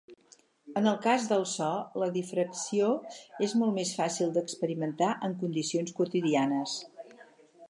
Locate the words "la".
2.03-2.07